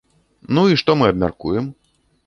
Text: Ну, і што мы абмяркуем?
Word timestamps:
Ну, 0.57 0.63
і 0.71 0.79
што 0.83 0.97
мы 1.03 1.13
абмяркуем? 1.15 1.73